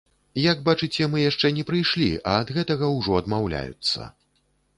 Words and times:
Як 0.51 0.61
бачыце, 0.69 1.03
мы 1.11 1.21
яшчэ 1.23 1.51
не 1.57 1.65
прыйшлі, 1.69 2.07
а 2.17 2.31
ад 2.41 2.53
гэтага 2.57 2.91
ўжо 2.97 3.21
адмаўляюцца. 3.21 4.09